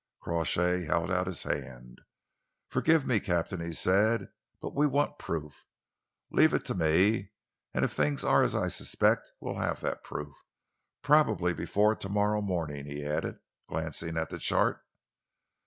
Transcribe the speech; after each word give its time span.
Crawshay 0.19 0.85
held 0.85 1.11
out 1.11 1.27
his 1.27 1.43
hand. 1.43 2.01
"Forgive 2.69 3.05
me, 3.05 3.19
Captain," 3.19 3.61
he 3.61 3.71
said, 3.71 4.29
"but 4.59 4.73
we 4.73 4.87
want 4.87 5.19
proof. 5.19 5.63
Leave 6.31 6.55
it 6.55 6.65
to 6.65 6.73
me, 6.73 7.33
and 7.71 7.85
if 7.85 7.91
things 7.93 8.23
are 8.23 8.41
as 8.41 8.55
I 8.55 8.67
suspect, 8.67 9.31
we'll 9.39 9.59
have 9.59 9.79
that 9.81 10.03
proof 10.03 10.33
probably 11.03 11.53
before 11.53 11.95
to 11.97 12.09
morrow 12.09 12.41
morning," 12.41 12.87
he 12.87 13.05
added, 13.05 13.41
glancing 13.67 14.17
at 14.17 14.31
the 14.31 14.39
chart. 14.39 14.81